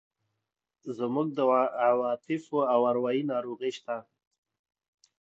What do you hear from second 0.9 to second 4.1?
زموږ د عواطفو او اروایي ناروغۍ شته.